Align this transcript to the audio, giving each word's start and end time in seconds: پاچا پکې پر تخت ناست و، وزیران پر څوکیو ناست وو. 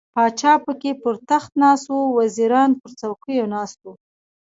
پاچا 0.13 0.53
پکې 0.65 0.91
پر 1.01 1.15
تخت 1.29 1.51
ناست 1.61 1.87
و، 1.93 1.97
وزیران 2.19 2.69
پر 2.79 2.91
څوکیو 2.99 3.45
ناست 3.53 3.77
وو. 3.83 3.93